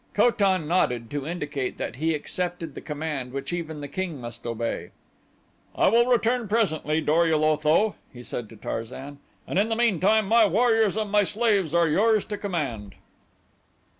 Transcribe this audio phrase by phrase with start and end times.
[0.15, 4.47] Ko tan nodded to indicate that he accepted the command which even the king must
[4.47, 4.89] obey.
[5.75, 10.27] "I will return presently, Dor ul Otho," he said to Tarzan, "and in the meantime
[10.27, 12.95] my warriors and my slaves are yours to command."